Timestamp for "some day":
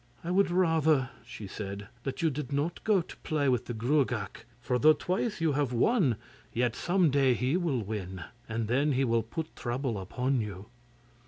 6.75-7.35